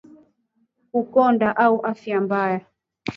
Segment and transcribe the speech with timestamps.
[0.91, 2.59] Kukonda au Afya mbaya